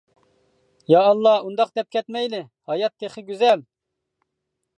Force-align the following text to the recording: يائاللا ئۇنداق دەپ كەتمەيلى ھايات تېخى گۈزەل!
يائاللا 0.93 1.33
ئۇنداق 1.43 1.73
دەپ 1.81 1.91
كەتمەيلى 1.97 2.41
ھايات 2.73 2.97
تېخى 3.05 3.27
گۈزەل! 3.33 3.67